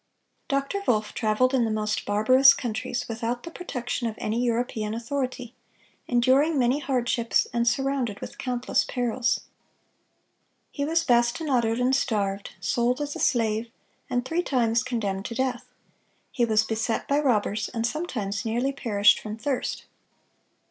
[0.49, 0.83] (600) Dr.
[0.87, 5.53] Wolff traveled in the most barbarous countries, without the protection of any European authority,
[6.07, 9.41] enduring many hardships, and surrounded with countless perils.
[10.71, 13.69] He was bastinadoed and starved, sold as a slave,
[14.09, 15.67] and three times condemned to death.
[16.31, 19.85] He was beset by robbers, and sometimes nearly perished from thirst.